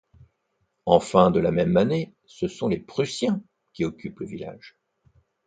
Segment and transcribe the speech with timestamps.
[0.87, 3.39] En juin de la même année ce sont les Prussiens
[3.71, 4.75] qui occupent le village.